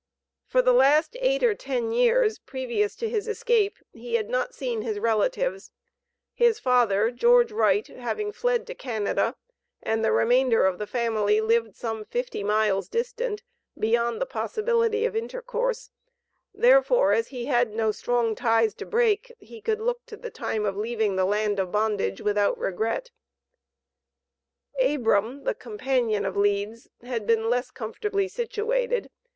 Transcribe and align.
For 0.47 0.63
the 0.63 0.73
last 0.73 1.15
eight 1.19 1.43
or 1.43 1.53
ten 1.53 1.91
years 1.91 2.39
previous 2.39 2.95
to 2.95 3.07
his 3.07 3.27
escape 3.27 3.77
he 3.93 4.15
had 4.15 4.31
not 4.31 4.55
seen 4.55 4.81
his 4.81 4.97
relatives, 4.97 5.69
his 6.33 6.57
father 6.57 7.11
(George 7.11 7.51
Wright) 7.51 7.85
having 7.85 8.31
fled 8.31 8.65
to 8.65 8.73
Canada, 8.73 9.35
and 9.83 10.03
the 10.03 10.11
remainder 10.11 10.65
of 10.65 10.79
the 10.79 10.87
family 10.87 11.39
lived 11.39 11.75
some 11.75 12.03
fifty 12.05 12.43
miles 12.43 12.89
distant, 12.89 13.43
beyond 13.77 14.19
the 14.19 14.25
possibility 14.25 15.05
of 15.05 15.15
intercourse; 15.15 15.91
therefore, 16.51 17.13
as 17.13 17.27
he 17.27 17.45
had 17.45 17.71
no 17.75 17.91
strong 17.91 18.33
ties 18.33 18.73
to 18.73 18.87
break, 18.87 19.31
he 19.37 19.61
could 19.61 19.79
look 19.79 20.03
to 20.07 20.17
the 20.17 20.31
time 20.31 20.65
of 20.65 20.75
leaving 20.75 21.15
the 21.15 21.25
land 21.25 21.59
of 21.59 21.71
bondage 21.71 22.19
without 22.21 22.57
regret. 22.57 23.11
Abram, 24.81 25.43
the 25.43 25.53
companion 25.53 26.25
of 26.25 26.35
Leeds, 26.35 26.87
had 27.03 27.27
been 27.27 27.51
less 27.51 27.69
comfortably 27.69 28.27
situated. 28.27 29.11